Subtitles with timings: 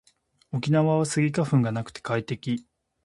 [0.51, 2.65] 沖縄はスギ花粉がなくて快適